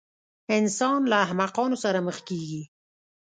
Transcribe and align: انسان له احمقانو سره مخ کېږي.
انسان 0.57 0.99
له 1.11 1.15
احمقانو 1.25 1.77
سره 1.83 1.99
مخ 2.07 2.17
کېږي. 2.29 2.63